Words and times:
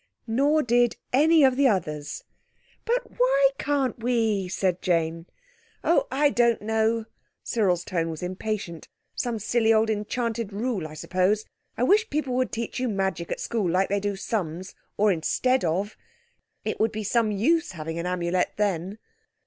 Nor 0.25 0.63
did 0.63 0.95
any 1.13 1.43
of 1.43 1.55
the 1.55 1.67
others! 1.67 2.23
"But 2.85 3.19
why 3.19 3.49
can't 3.59 3.99
we?" 3.99 4.47
said 4.47 4.81
Jane. 4.81 5.27
"Oh, 5.83 6.07
I 6.09 6.31
don't 6.31 6.63
know," 6.63 7.05
Cyril's 7.43 7.83
tone 7.85 8.09
was 8.09 8.23
impatient, 8.23 8.87
"some 9.13 9.37
silly 9.37 9.71
old 9.71 9.91
enchanted 9.91 10.51
rule 10.51 10.87
I 10.87 10.95
suppose. 10.95 11.45
I 11.77 11.83
wish 11.83 12.09
people 12.09 12.33
would 12.37 12.51
teach 12.51 12.79
you 12.79 12.89
magic 12.89 13.31
at 13.31 13.39
school 13.39 13.69
like 13.69 13.89
they 13.89 13.99
do 13.99 14.15
sums—or 14.15 15.11
instead 15.11 15.63
of. 15.63 15.95
It 16.65 16.79
would 16.79 16.91
be 16.91 17.03
some 17.03 17.29
use 17.31 17.73
having 17.73 17.99
an 17.99 18.07
Amulet 18.07 18.53
then." 18.57 18.97